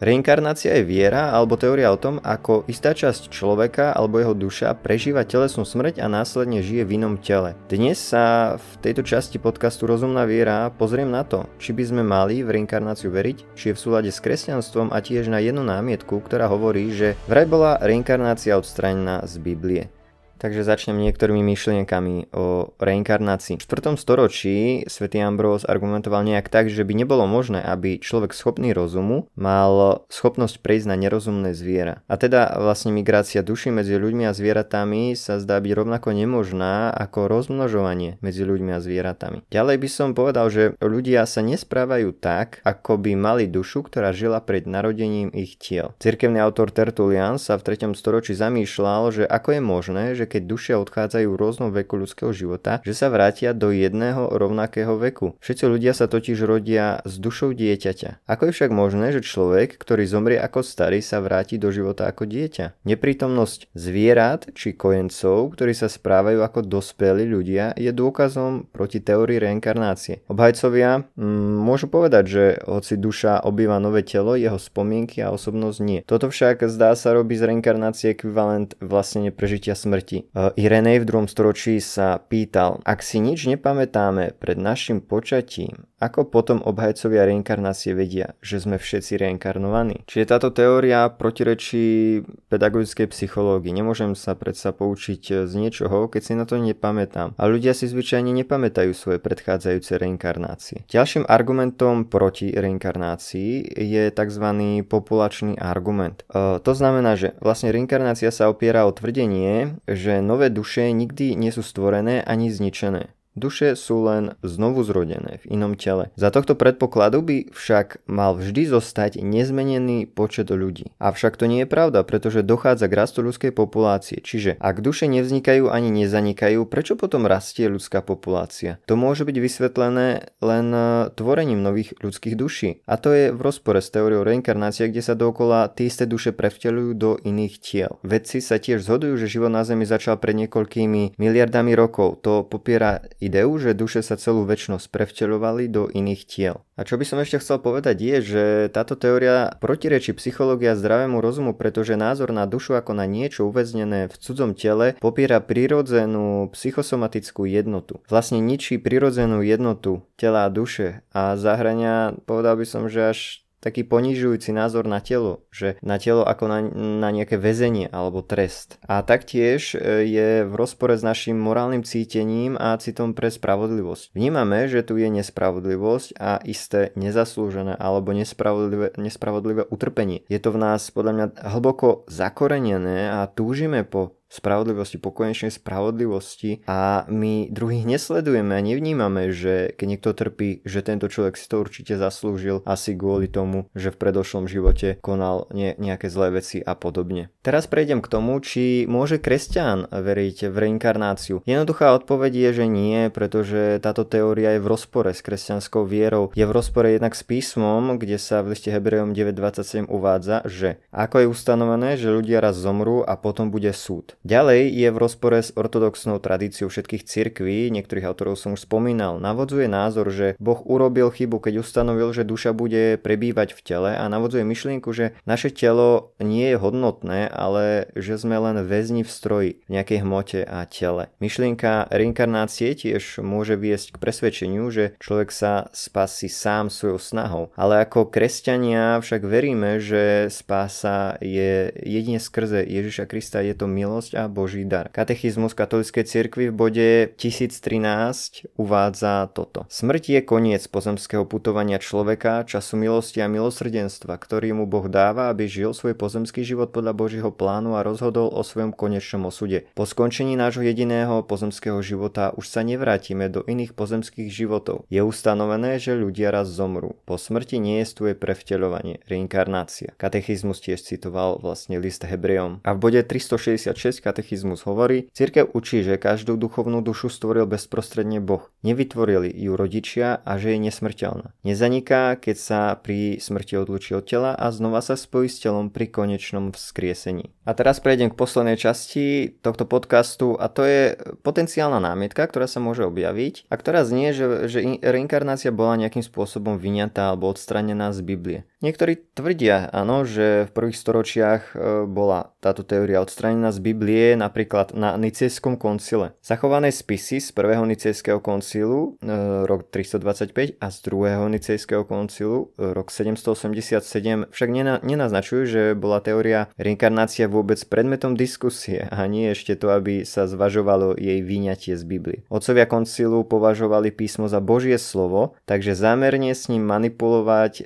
Reinkarnácia 0.00 0.80
je 0.80 0.88
viera 0.88 1.28
alebo 1.28 1.60
teória 1.60 1.92
o 1.92 2.00
tom, 2.00 2.24
ako 2.24 2.64
istá 2.72 2.96
časť 2.96 3.28
človeka 3.28 3.92
alebo 3.92 4.16
jeho 4.16 4.32
duša 4.32 4.72
prežíva 4.72 5.28
telesnú 5.28 5.68
smrť 5.68 6.00
a 6.00 6.08
následne 6.08 6.64
žije 6.64 6.88
v 6.88 6.96
inom 6.96 7.20
tele. 7.20 7.52
Dnes 7.68 8.00
sa 8.00 8.56
v 8.56 8.68
tejto 8.80 9.04
časti 9.04 9.36
podcastu 9.36 9.84
Rozumná 9.84 10.24
viera 10.24 10.72
pozriem 10.72 11.12
na 11.12 11.20
to, 11.20 11.44
či 11.60 11.76
by 11.76 11.84
sme 11.84 12.00
mali 12.00 12.40
v 12.40 12.48
reinkarnáciu 12.48 13.12
veriť, 13.12 13.52
či 13.52 13.64
je 13.68 13.76
v 13.76 13.82
súlade 13.84 14.08
s 14.08 14.24
kresťanstvom 14.24 14.88
a 14.88 15.04
tiež 15.04 15.28
na 15.28 15.36
jednu 15.36 15.60
námietku, 15.68 16.16
ktorá 16.24 16.48
hovorí, 16.48 16.96
že 16.96 17.12
vraj 17.28 17.44
bola 17.44 17.76
reinkarnácia 17.76 18.56
odstranená 18.56 19.20
z 19.28 19.36
Biblie. 19.36 19.99
Takže 20.40 20.64
začnem 20.64 20.96
niektorými 21.04 21.44
myšlienkami 21.44 22.32
o 22.32 22.72
reinkarnácii. 22.80 23.60
V 23.60 23.64
4. 23.68 24.00
storočí 24.00 24.88
svätý 24.88 25.20
Ambrós 25.20 25.68
argumentoval 25.68 26.24
nejak 26.24 26.48
tak, 26.48 26.72
že 26.72 26.80
by 26.80 26.96
nebolo 26.96 27.28
možné, 27.28 27.60
aby 27.60 28.00
človek 28.00 28.32
schopný 28.32 28.72
rozumu 28.72 29.28
mal 29.36 30.00
schopnosť 30.08 30.64
prejsť 30.64 30.86
na 30.88 30.96
nerozumné 30.96 31.52
zviera. 31.52 32.00
A 32.08 32.16
teda 32.16 32.56
vlastne 32.56 32.88
migrácia 32.88 33.44
duši 33.44 33.68
medzi 33.68 34.00
ľuďmi 34.00 34.24
a 34.24 34.32
zvieratami 34.32 35.12
sa 35.12 35.36
zdá 35.36 35.60
byť 35.60 35.72
rovnako 35.76 36.16
nemožná 36.16 36.88
ako 36.88 37.28
rozmnožovanie 37.28 38.16
medzi 38.24 38.40
ľuďmi 38.40 38.72
a 38.72 38.80
zvieratami. 38.80 39.44
Ďalej 39.52 39.76
by 39.76 39.88
som 39.92 40.16
povedal, 40.16 40.48
že 40.48 40.72
ľudia 40.80 41.28
sa 41.28 41.44
nesprávajú 41.44 42.16
tak, 42.16 42.64
ako 42.64 42.96
by 42.96 43.12
mali 43.12 43.44
dušu, 43.44 43.84
ktorá 43.84 44.16
žila 44.16 44.40
pred 44.40 44.64
narodením 44.64 45.28
ich 45.36 45.60
tiel. 45.60 45.92
Cirkevný 46.00 46.40
autor 46.40 46.72
Tertulian 46.72 47.36
sa 47.36 47.60
v 47.60 47.76
3. 47.76 47.92
storočí 47.92 48.32
zamýšľal, 48.32 49.02
že 49.12 49.24
ako 49.28 49.48
je 49.52 49.60
možné, 49.60 50.04
že 50.16 50.29
keď 50.30 50.42
duše 50.46 50.72
odchádzajú 50.78 51.26
v 51.26 51.40
rôznom 51.40 51.74
veku 51.74 51.98
ľudského 51.98 52.30
života, 52.30 52.78
že 52.86 52.94
sa 52.94 53.10
vrátia 53.10 53.50
do 53.50 53.74
jedného 53.74 54.30
rovnakého 54.30 54.94
veku. 54.94 55.34
Všetci 55.42 55.64
ľudia 55.66 55.90
sa 55.90 56.06
totiž 56.06 56.38
rodia 56.46 57.02
s 57.02 57.18
dušou 57.18 57.50
dieťaťa. 57.50 58.22
Ako 58.30 58.48
je 58.48 58.54
však 58.54 58.70
možné, 58.70 59.10
že 59.10 59.26
človek, 59.26 59.74
ktorý 59.74 60.06
zomrie 60.06 60.38
ako 60.38 60.62
starý, 60.62 61.02
sa 61.02 61.18
vráti 61.18 61.58
do 61.58 61.74
života 61.74 62.06
ako 62.06 62.30
dieťa? 62.30 62.86
Neprítomnosť 62.86 63.74
zvierat 63.74 64.54
či 64.54 64.78
kojencov, 64.78 65.58
ktorí 65.58 65.74
sa 65.74 65.90
správajú 65.90 66.38
ako 66.46 66.62
dospelí 66.62 67.26
ľudia, 67.26 67.74
je 67.74 67.90
dôkazom 67.90 68.70
proti 68.70 69.02
teórii 69.02 69.42
reinkarnácie. 69.42 70.22
Obhajcovia 70.30 71.08
mm, 71.16 71.56
môžu 71.58 71.90
povedať, 71.90 72.24
že 72.28 72.44
hoci 72.68 73.00
duša 73.00 73.42
obýva 73.42 73.80
nové 73.80 74.04
telo, 74.04 74.36
jeho 74.36 74.60
spomienky 74.60 75.24
a 75.24 75.32
osobnosť 75.32 75.78
nie. 75.80 76.00
Toto 76.04 76.28
však 76.28 76.68
zdá 76.68 76.92
sa 76.94 77.16
robí 77.16 77.34
z 77.34 77.48
reinkarnácie 77.48 78.12
ekvivalent 78.12 78.76
vlastne 78.78 79.32
neprežitia 79.32 79.72
smrti. 79.72 80.19
E, 80.22 80.54
Irenej 80.60 81.02
v 81.02 81.08
druhom 81.08 81.26
storočí 81.26 81.80
sa 81.82 82.20
pýtal, 82.20 82.78
ak 82.84 83.00
si 83.00 83.18
nič 83.18 83.48
nepamätáme 83.50 84.36
pred 84.36 84.58
našim 84.60 85.02
počatím, 85.02 85.89
ako 86.00 86.32
potom 86.32 86.64
obhajcovia 86.64 87.28
reinkarnácie 87.28 87.92
vedia, 87.92 88.32
že 88.40 88.56
sme 88.56 88.80
všetci 88.80 89.20
reinkarnovaní? 89.20 90.08
Čiže 90.08 90.32
táto 90.32 90.48
teória 90.48 91.04
protirečí 91.12 92.24
pedagogickej 92.48 93.12
psychológii. 93.12 93.76
Nemôžem 93.76 94.16
sa 94.16 94.32
predsa 94.32 94.72
poučiť 94.72 95.44
z 95.44 95.52
niečoho, 95.52 96.08
keď 96.08 96.22
si 96.24 96.32
na 96.32 96.48
to 96.48 96.56
nepamätám. 96.56 97.36
A 97.36 97.44
ľudia 97.44 97.76
si 97.76 97.84
zvyčajne 97.84 98.32
nepamätajú 98.32 98.96
svoje 98.96 99.20
predchádzajúce 99.20 100.00
reinkarnácie. 100.00 100.88
Ďalším 100.88 101.28
argumentom 101.28 102.08
proti 102.08 102.48
reinkarnácii 102.50 103.76
je 103.76 104.08
tzv. 104.08 104.46
populačný 104.88 105.60
argument. 105.60 106.24
E, 106.32 106.58
to 106.64 106.72
znamená, 106.72 107.20
že 107.20 107.36
vlastne 107.44 107.68
reinkarnácia 107.68 108.32
sa 108.32 108.48
opiera 108.48 108.88
o 108.88 108.96
tvrdenie, 108.96 109.76
že 109.84 110.24
nové 110.24 110.48
duše 110.48 110.88
nikdy 110.96 111.36
nie 111.36 111.52
sú 111.52 111.60
stvorené 111.60 112.24
ani 112.24 112.48
zničené. 112.48 113.12
Duše 113.38 113.78
sú 113.78 114.02
len 114.02 114.34
znovu 114.42 114.82
zrodené 114.82 115.38
v 115.46 115.54
inom 115.54 115.78
tele. 115.78 116.10
Za 116.18 116.34
tohto 116.34 116.58
predpokladu 116.58 117.22
by 117.22 117.36
však 117.54 118.02
mal 118.10 118.34
vždy 118.34 118.66
zostať 118.66 119.22
nezmenený 119.22 120.10
počet 120.10 120.50
ľudí. 120.50 120.90
Avšak 120.98 121.38
to 121.38 121.46
nie 121.46 121.62
je 121.62 121.70
pravda, 121.70 122.02
pretože 122.02 122.42
dochádza 122.42 122.90
k 122.90 122.98
rastu 122.98 123.22
ľudskej 123.22 123.54
populácie. 123.54 124.18
Čiže 124.18 124.58
ak 124.58 124.82
duše 124.82 125.06
nevznikajú 125.06 125.70
ani 125.70 125.94
nezanikajú, 125.94 126.66
prečo 126.66 126.98
potom 126.98 127.30
rastie 127.30 127.70
ľudská 127.70 128.02
populácia? 128.02 128.82
To 128.90 128.98
môže 128.98 129.22
byť 129.22 129.36
vysvetlené 129.38 130.34
len 130.42 130.66
e, 130.74 131.14
tvorením 131.14 131.62
nových 131.62 131.94
ľudských 132.02 132.34
duší. 132.34 132.82
A 132.90 132.98
to 132.98 133.14
je 133.14 133.30
v 133.30 133.40
rozpore 133.40 133.78
s 133.78 133.94
teóriou 133.94 134.26
reinkarnácie, 134.26 134.90
kde 134.90 135.06
sa 135.06 135.14
dokola 135.14 135.70
tie 135.70 135.86
isté 135.86 136.02
duše 136.02 136.34
prevtelujú 136.34 136.98
do 136.98 137.10
iných 137.22 137.54
tiel. 137.62 138.02
Vedci 138.02 138.42
sa 138.42 138.58
tiež 138.58 138.82
zhodujú, 138.82 139.14
že 139.22 139.30
život 139.30 139.54
na 139.54 139.62
Zemi 139.62 139.86
začal 139.86 140.18
pred 140.18 140.34
niekoľkými 140.34 141.14
miliardami 141.14 141.78
rokov. 141.78 142.26
To 142.26 142.42
popiera 142.42 142.98
ideu, 143.20 143.52
že 143.60 143.76
duše 143.76 144.00
sa 144.00 144.16
celú 144.16 144.48
väčšnosť 144.48 144.88
prevteľovali 144.88 145.68
do 145.68 145.86
iných 145.86 146.22
tiel. 146.26 146.56
A 146.74 146.82
čo 146.82 146.96
by 146.96 147.04
som 147.04 147.20
ešte 147.20 147.38
chcel 147.44 147.60
povedať 147.60 147.96
je, 148.00 148.16
že 148.24 148.44
táto 148.72 148.96
teória 148.96 149.52
protirečí 149.60 150.16
psychológia 150.16 150.74
zdravému 150.74 151.20
rozumu, 151.20 151.52
pretože 151.52 152.00
názor 152.00 152.32
na 152.32 152.48
dušu 152.48 152.74
ako 152.80 152.96
na 152.96 153.04
niečo 153.04 153.46
uväznené 153.46 154.08
v 154.08 154.14
cudzom 154.16 154.56
tele 154.56 154.96
popiera 154.98 155.38
prirodzenú 155.44 156.48
psychosomatickú 156.56 157.44
jednotu. 157.44 158.00
Vlastne 158.08 158.40
ničí 158.40 158.80
prirodzenú 158.80 159.44
jednotu 159.44 160.02
tela 160.16 160.48
a 160.48 160.52
duše 160.52 161.04
a 161.12 161.36
zahrania, 161.36 162.16
povedal 162.24 162.56
by 162.56 162.64
som, 162.64 162.88
že 162.88 163.12
až 163.12 163.20
taký 163.60 163.84
ponižujúci 163.84 164.50
názor 164.56 164.88
na 164.88 164.98
telo, 165.04 165.44
že 165.52 165.76
na 165.84 166.00
telo 166.00 166.24
ako 166.24 166.44
na, 166.48 166.58
na 167.04 167.08
nejaké 167.12 167.36
väzenie 167.36 167.92
alebo 167.92 168.24
trest. 168.24 168.80
A 168.88 169.04
taktiež 169.04 169.76
e, 169.76 170.04
je 170.08 170.28
v 170.48 170.52
rozpore 170.56 170.96
s 170.96 171.04
našim 171.04 171.36
morálnym 171.36 171.84
cítením 171.84 172.56
a 172.56 172.76
citom 172.80 173.12
pre 173.12 173.28
spravodlivosť. 173.28 174.16
Vnímame, 174.16 174.66
že 174.66 174.80
tu 174.82 174.96
je 174.96 175.08
nespravodlivosť 175.12 176.16
a 176.16 176.40
isté 176.48 176.90
nezaslúžené 176.96 177.76
alebo 177.76 178.16
nespravodlivé, 178.16 178.96
nespravodlivé 178.96 179.68
utrpenie. 179.68 180.24
Je 180.26 180.40
to 180.40 180.56
v 180.56 180.60
nás 180.60 180.88
podľa 180.88 181.12
mňa 181.12 181.26
hlboko 181.54 182.08
zakorenené 182.08 183.12
a 183.12 183.28
túžime 183.28 183.84
po 183.84 184.19
spravodlivosti, 184.30 185.02
po 185.02 185.10
konečnej 185.10 185.50
spravodlivosti 185.50 186.62
a 186.70 187.04
my 187.10 187.50
druhých 187.50 187.84
nesledujeme 187.84 188.54
a 188.54 188.62
nevnímame, 188.62 189.34
že 189.34 189.74
keď 189.74 189.86
niekto 189.90 190.10
trpí, 190.14 190.62
že 190.62 190.86
tento 190.86 191.10
človek 191.10 191.34
si 191.34 191.50
to 191.50 191.58
určite 191.58 191.98
zaslúžil 191.98 192.62
asi 192.64 192.94
kvôli 192.94 193.26
tomu, 193.26 193.66
že 193.74 193.90
v 193.90 194.00
predošlom 194.00 194.46
živote 194.46 195.02
konal 195.02 195.50
ne, 195.50 195.74
nejaké 195.76 196.06
zlé 196.06 196.38
veci 196.38 196.62
a 196.62 196.78
podobne. 196.78 197.34
Teraz 197.42 197.66
prejdem 197.66 197.98
k 197.98 198.08
tomu, 198.08 198.38
či 198.38 198.86
môže 198.86 199.18
kresťan 199.18 199.90
veriť 199.90 200.46
v 200.46 200.56
reinkarnáciu. 200.56 201.42
Jednoduchá 201.42 201.90
odpoveď 201.98 202.32
je, 202.48 202.50
že 202.62 202.66
nie, 202.70 203.10
pretože 203.10 203.82
táto 203.82 204.06
teória 204.06 204.54
je 204.54 204.62
v 204.62 204.70
rozpore 204.70 205.10
s 205.10 205.24
kresťanskou 205.26 205.82
vierou. 205.82 206.30
Je 206.38 206.46
v 206.46 206.54
rozpore 206.54 206.94
jednak 206.94 207.18
s 207.18 207.26
písmom, 207.26 207.98
kde 207.98 208.20
sa 208.20 208.46
v 208.46 208.54
liste 208.54 208.70
Hebrejom 208.70 209.10
9.27 209.10 209.90
uvádza, 209.90 210.46
že 210.46 210.78
ako 210.94 211.24
je 211.24 211.26
ustanovené, 211.26 211.98
že 211.98 212.14
ľudia 212.14 212.38
raz 212.38 212.54
zomrú 212.54 213.02
a 213.02 213.18
potom 213.18 213.50
bude 213.50 213.72
súd. 213.74 214.19
Ďalej 214.20 214.76
je 214.76 214.88
v 214.92 215.00
rozpore 215.00 215.40
s 215.40 215.48
ortodoxnou 215.56 216.20
tradíciou 216.20 216.68
všetkých 216.68 217.08
cirkví, 217.08 217.72
niektorých 217.72 218.04
autorov 218.04 218.36
som 218.36 218.52
už 218.52 218.68
spomínal, 218.68 219.16
navodzuje 219.16 219.64
názor, 219.64 220.12
že 220.12 220.36
Boh 220.36 220.60
urobil 220.68 221.08
chybu, 221.08 221.40
keď 221.40 221.64
ustanovil, 221.64 222.12
že 222.12 222.28
duša 222.28 222.52
bude 222.52 223.00
prebývať 223.00 223.56
v 223.56 223.60
tele 223.64 223.90
a 223.96 224.04
navodzuje 224.12 224.44
myšlienku, 224.44 224.92
že 224.92 225.16
naše 225.24 225.48
telo 225.48 226.12
nie 226.20 226.52
je 226.52 226.60
hodnotné, 226.60 227.32
ale 227.32 227.88
že 227.96 228.20
sme 228.20 228.36
len 228.36 228.60
väzni 228.60 229.08
v 229.08 229.10
stroji, 229.10 229.52
v 229.64 229.80
nejakej 229.80 230.04
hmote 230.04 230.40
a 230.44 230.68
tele. 230.68 231.08
Myšlienka 231.24 231.88
reinkarnácie 231.88 232.76
tiež 232.76 233.24
môže 233.24 233.56
viesť 233.56 233.96
k 233.96 234.00
presvedčeniu, 234.04 234.68
že 234.68 235.00
človek 235.00 235.32
sa 235.32 235.72
spasí 235.72 236.28
sám 236.28 236.68
svojou 236.68 237.00
snahou, 237.00 237.44
ale 237.56 237.88
ako 237.88 238.12
kresťania 238.12 239.00
však 239.00 239.24
veríme, 239.24 239.80
že 239.80 240.28
spása 240.28 241.16
je 241.24 241.72
jedine 241.72 242.20
skrze 242.20 242.68
Ježiša 242.68 243.08
Krista, 243.08 243.40
je 243.40 243.56
to 243.56 243.64
milosť 243.64 244.09
milosť 244.10 244.18
a 244.18 244.28
Boží 244.28 244.64
dar. 244.66 244.90
Katechizmus 244.90 245.54
katolíckej 245.54 246.04
cirkvi 246.04 246.50
v 246.50 246.54
bode 246.54 246.88
1013 247.14 248.50
uvádza 248.58 249.30
toto. 249.30 249.66
Smrť 249.70 250.02
je 250.18 250.20
koniec 250.22 250.62
pozemského 250.66 251.22
putovania 251.26 251.78
človeka, 251.78 252.42
času 252.46 252.76
milosti 252.76 253.22
a 253.22 253.30
milosrdenstva, 253.30 254.18
ktorý 254.18 254.54
mu 254.58 254.64
Boh 254.66 254.90
dáva, 254.90 255.30
aby 255.30 255.46
žil 255.46 255.70
svoj 255.70 255.94
pozemský 255.94 256.42
život 256.42 256.74
podľa 256.74 256.92
Božího 256.96 257.30
plánu 257.30 257.78
a 257.78 257.86
rozhodol 257.86 258.30
o 258.34 258.42
svojom 258.42 258.74
konečnom 258.74 259.30
osude. 259.30 259.70
Po 259.78 259.86
skončení 259.86 260.34
nášho 260.34 260.66
jediného 260.66 261.22
pozemského 261.22 261.78
života 261.84 262.34
už 262.34 262.50
sa 262.50 262.66
nevrátime 262.66 263.30
do 263.30 263.46
iných 263.46 263.78
pozemských 263.78 264.30
životov. 264.30 264.88
Je 264.90 265.02
ustanovené, 265.04 265.78
že 265.78 265.94
ľudia 265.94 266.34
raz 266.34 266.50
zomrú. 266.50 266.98
Po 267.06 267.14
smrti 267.20 267.62
nie 267.62 267.82
je 267.82 268.16
prevteľovanie, 268.16 269.04
reinkarnácia. 269.06 269.94
Katechizmus 270.00 270.58
tiež 270.64 270.82
citoval 270.82 271.38
vlastne 271.38 271.76
list 271.78 272.02
Hebrejom. 272.02 272.64
A 272.64 272.72
v 272.74 272.78
bode 272.80 273.00
366 273.04 273.99
katechizmus 274.02 274.64
hovorí, 274.66 275.08
cirkev 275.14 275.52
učí, 275.52 275.84
že 275.84 276.00
každú 276.00 276.36
duchovnú 276.36 276.80
dušu 276.80 277.12
stvoril 277.12 277.46
bezprostredne 277.46 278.18
Boh. 278.18 278.48
Nevytvorili 278.66 279.30
ju 279.30 279.54
rodičia 279.54 280.20
a 280.24 280.36
že 280.36 280.56
je 280.56 280.68
nesmrteľná. 280.68 281.32
Nezaniká, 281.46 282.16
keď 282.18 282.36
sa 282.36 282.60
pri 282.76 283.22
smrti 283.22 283.60
odlučí 283.60 283.94
od 283.94 284.04
tela 284.04 284.32
a 284.34 284.50
znova 284.50 284.80
sa 284.80 284.98
spojí 284.98 285.28
s 285.28 285.40
telom 285.40 285.70
pri 285.70 285.88
konečnom 285.88 286.50
vzkriesení. 286.50 287.32
A 287.48 287.56
teraz 287.56 287.82
prejdem 287.82 288.12
k 288.12 288.18
poslednej 288.18 288.60
časti 288.60 289.34
tohto 289.42 289.66
podcastu 289.66 290.38
a 290.38 290.46
to 290.46 290.62
je 290.62 290.94
potenciálna 291.24 291.82
námietka, 291.82 292.22
ktorá 292.26 292.46
sa 292.46 292.62
môže 292.62 292.86
objaviť 292.86 293.50
a 293.50 293.54
ktorá 293.58 293.82
znie, 293.82 294.14
že, 294.14 294.46
že 294.46 294.58
reinkarnácia 294.80 295.50
bola 295.50 295.80
nejakým 295.80 296.04
spôsobom 296.04 296.60
vyňatá 296.60 297.10
alebo 297.10 297.32
odstranená 297.32 297.90
z 297.90 298.00
Biblie. 298.06 298.40
Niektorí 298.60 299.16
tvrdia, 299.16 299.72
áno, 299.72 300.04
že 300.04 300.44
v 300.44 300.52
prvých 300.52 300.76
storočiach 300.76 301.42
e, 301.48 301.52
bola 301.88 302.36
táto 302.44 302.60
teória 302.60 303.00
odstranená 303.00 303.56
z 303.56 303.58
Biblie 303.64 304.20
napríklad 304.20 304.76
na 304.76 305.00
Nicejskom 305.00 305.56
koncile. 305.56 306.12
Zachované 306.20 306.68
spisy 306.68 307.24
z 307.24 307.32
prvého 307.32 307.64
Nicejského 307.64 308.20
koncilu 308.20 309.00
e, 309.00 309.08
rok 309.48 309.64
325 309.72 310.60
a 310.60 310.66
z 310.68 310.76
druhého 310.84 311.24
Nicejského 311.32 311.88
koncilu 311.88 312.52
e, 312.60 312.76
rok 312.76 312.92
787 312.92 314.28
však 314.28 314.48
nenaznačujú, 314.84 315.42
že 315.48 315.62
bola 315.72 316.04
teória 316.04 316.52
reinkarnácia 316.60 317.32
vôbec 317.32 317.64
predmetom 317.64 318.12
diskusie 318.12 318.84
a 318.92 319.08
nie 319.08 319.32
ešte 319.32 319.56
to, 319.56 319.72
aby 319.72 320.04
sa 320.04 320.28
zvažovalo 320.28 321.00
jej 321.00 321.24
vyňatie 321.24 321.80
z 321.80 321.84
Biblie. 321.88 322.28
Otcovia 322.28 322.68
koncilu 322.68 323.24
považovali 323.24 323.88
písmo 323.88 324.28
za 324.28 324.44
Božie 324.44 324.76
slovo, 324.76 325.32
takže 325.48 325.72
zámerne 325.72 326.36
s 326.36 326.52
ním 326.52 326.68
manipulovať 326.68 327.52
e, 327.56 327.64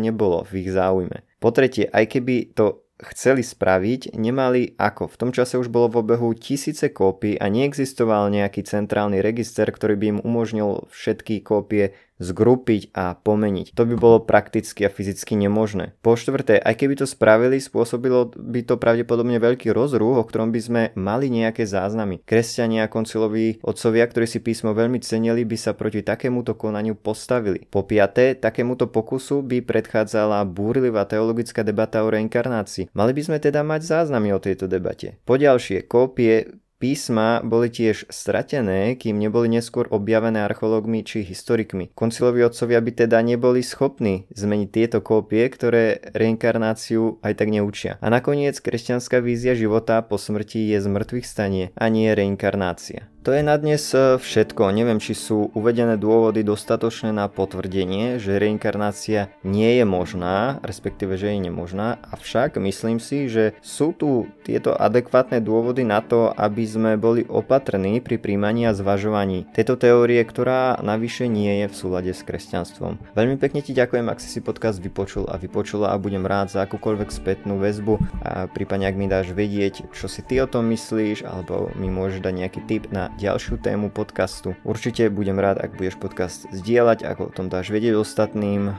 nebolo 0.00 0.29
v 0.46 0.66
ich 0.66 0.70
záujme. 0.70 1.26
Po 1.42 1.50
tretie, 1.50 1.88
aj 1.90 2.04
keby 2.06 2.54
to 2.54 2.84
chceli 3.00 3.40
spraviť, 3.40 4.12
nemali 4.12 4.76
ako. 4.76 5.08
V 5.08 5.16
tom 5.16 5.30
čase 5.32 5.56
už 5.56 5.72
bolo 5.72 5.88
v 5.88 6.04
obehu 6.04 6.36
tisíce 6.36 6.92
kópií 6.92 7.40
a 7.40 7.48
neexistoval 7.48 8.28
nejaký 8.28 8.60
centrálny 8.60 9.24
register, 9.24 9.64
ktorý 9.72 9.96
by 9.96 10.06
im 10.16 10.18
umožnil 10.20 10.84
všetky 10.92 11.40
kópie 11.40 11.96
zgrupiť 12.20 12.92
a 12.92 13.16
pomeniť. 13.16 13.72
To 13.74 13.88
by 13.88 13.94
bolo 13.96 14.18
prakticky 14.22 14.84
a 14.84 14.92
fyzicky 14.92 15.34
nemožné. 15.40 15.96
Po 16.04 16.14
štvrté, 16.14 16.60
aj 16.60 16.74
keby 16.76 17.00
to 17.00 17.08
spravili, 17.08 17.58
spôsobilo 17.58 18.30
by 18.36 18.60
to 18.62 18.76
pravdepodobne 18.76 19.40
veľký 19.40 19.72
rozruch, 19.72 20.20
o 20.20 20.28
ktorom 20.28 20.52
by 20.52 20.60
sme 20.60 20.82
mali 20.94 21.32
nejaké 21.32 21.64
záznamy. 21.64 22.20
Kresťania 22.22 22.86
a 22.86 22.92
konciloví 22.92 23.58
otcovia, 23.64 24.04
ktorí 24.04 24.28
si 24.28 24.44
písmo 24.44 24.76
veľmi 24.76 25.00
cenili, 25.00 25.48
by 25.48 25.56
sa 25.56 25.72
proti 25.72 26.04
takémuto 26.04 26.54
konaniu 26.54 26.94
postavili. 26.94 27.64
Po 27.66 27.88
piaté, 27.88 28.36
takémuto 28.36 28.92
pokusu 28.92 29.40
by 29.40 29.64
predchádzala 29.64 30.44
búrlivá 30.44 31.08
teologická 31.08 31.64
debata 31.64 32.04
o 32.04 32.12
reinkarnácii. 32.12 32.92
Mali 32.92 33.16
by 33.16 33.22
sme 33.24 33.38
teda 33.40 33.64
mať 33.64 33.80
záznamy 33.88 34.36
o 34.36 34.42
tejto 34.42 34.68
debate. 34.68 35.16
Po 35.24 35.40
ďalšie, 35.40 35.88
kópie 35.88 36.60
Písma 36.80 37.44
boli 37.44 37.68
tiež 37.68 38.08
stratené, 38.08 38.96
kým 38.96 39.20
neboli 39.20 39.52
neskôr 39.52 39.84
objavené 39.92 40.40
archeológmi 40.40 41.04
či 41.04 41.20
historikmi. 41.20 41.92
Konciloví 41.92 42.40
otcovia 42.40 42.80
by 42.80 43.04
teda 43.04 43.20
neboli 43.20 43.60
schopní 43.60 44.24
zmeniť 44.32 44.68
tieto 44.72 45.04
kópie, 45.04 45.44
ktoré 45.52 46.00
reinkarnáciu 46.16 47.20
aj 47.20 47.36
tak 47.36 47.52
neučia. 47.52 48.00
A 48.00 48.08
nakoniec 48.08 48.56
kresťanská 48.56 49.20
vízia 49.20 49.52
života 49.52 50.00
po 50.00 50.16
smrti 50.16 50.72
je 50.72 50.80
zmrtvých 50.80 51.28
stanie 51.28 51.68
a 51.76 51.92
nie 51.92 52.08
reinkarnácia. 52.16 53.12
To 53.20 53.36
je 53.36 53.44
na 53.44 53.60
dnes 53.60 53.84
e, 53.92 54.16
všetko. 54.16 54.72
Neviem, 54.72 54.96
či 54.96 55.12
sú 55.12 55.52
uvedené 55.52 56.00
dôvody 56.00 56.40
dostatočné 56.40 57.12
na 57.12 57.28
potvrdenie, 57.28 58.16
že 58.16 58.40
reinkarnácia 58.40 59.28
nie 59.44 59.76
je 59.76 59.84
možná, 59.84 60.56
respektíve, 60.64 61.20
že 61.20 61.36
je 61.36 61.44
nemožná. 61.44 62.00
Avšak 62.00 62.56
myslím 62.56 62.96
si, 62.96 63.28
že 63.28 63.52
sú 63.60 63.92
tu 63.92 64.24
tieto 64.40 64.72
adekvátne 64.72 65.44
dôvody 65.44 65.84
na 65.84 66.00
to, 66.00 66.32
aby 66.32 66.64
sme 66.64 66.96
boli 66.96 67.28
opatrní 67.28 68.00
pri 68.00 68.16
príjmaní 68.16 68.64
a 68.64 68.72
zvažovaní 68.72 69.44
tejto 69.52 69.76
teórie, 69.76 70.24
ktorá 70.24 70.80
navyše 70.80 71.28
nie 71.28 71.60
je 71.60 71.66
v 71.68 71.76
súlade 71.76 72.16
s 72.16 72.24
kresťanstvom. 72.24 72.96
Veľmi 73.12 73.36
pekne 73.36 73.60
ti 73.60 73.76
ďakujem, 73.76 74.08
ak 74.08 74.16
si 74.16 74.32
si 74.32 74.40
podcast 74.40 74.80
vypočul 74.80 75.28
a 75.28 75.36
vypočula 75.36 75.92
a 75.92 76.00
budem 76.00 76.24
rád 76.24 76.56
za 76.56 76.64
akúkoľvek 76.64 77.12
spätnú 77.12 77.60
väzbu 77.60 78.00
a 78.24 78.48
prípadne 78.48 78.88
ak 78.88 78.96
mi 78.96 79.12
dáš 79.12 79.36
vedieť, 79.36 79.92
čo 79.92 80.08
si 80.08 80.24
ty 80.24 80.40
o 80.40 80.48
tom 80.48 80.72
myslíš, 80.72 81.28
alebo 81.28 81.68
mi 81.76 81.92
môžeš 81.92 82.24
dať 82.24 82.32
nejaký 82.32 82.62
tip 82.64 82.88
na 82.88 83.09
ďalšiu 83.18 83.58
tému 83.58 83.90
podcastu. 83.90 84.54
Určite 84.62 85.10
budem 85.10 85.40
rád, 85.40 85.58
ak 85.58 85.74
budeš 85.74 85.96
podcast 85.96 86.46
zdieľať, 86.52 87.02
ako 87.02 87.22
o 87.30 87.34
tom 87.34 87.46
dáš 87.48 87.72
vedieť 87.72 87.98
ostatným. 87.98 88.70
Eh, 88.70 88.74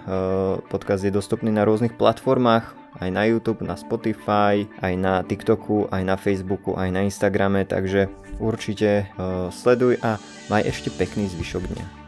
podcast 0.71 1.03
je 1.03 1.11
dostupný 1.11 1.51
na 1.51 1.67
rôznych 1.67 1.97
platformách, 1.97 2.81
aj 2.99 3.09
na 3.11 3.23
YouTube, 3.27 3.63
na 3.63 3.79
Spotify, 3.79 4.67
aj 4.83 4.93
na 4.99 5.23
TikToku, 5.23 5.87
aj 5.91 6.03
na 6.03 6.15
Facebooku, 6.19 6.75
aj 6.75 6.91
na 6.91 7.07
Instagrame, 7.07 7.63
takže 7.63 8.11
určite 8.41 9.07
uh, 9.15 9.47
sleduj 9.53 10.01
a 10.03 10.19
maj 10.51 10.67
ešte 10.67 10.91
pekný 10.91 11.31
zvyšok 11.31 11.63
dňa. 11.71 12.00